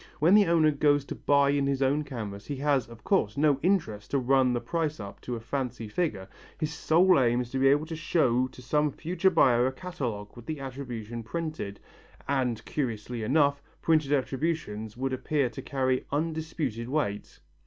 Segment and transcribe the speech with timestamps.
[0.17, 3.59] When the owner goes to buy in his own canvas, he has, of course, no
[3.61, 6.27] interest to run the price up to a fancy figure,
[6.59, 10.35] his sole aim is to be able to show to some future buyer a catalogue
[10.35, 11.79] with the attribution printed
[12.27, 17.39] and, curiously enough, printed attributions would appear to carry undisputed weight!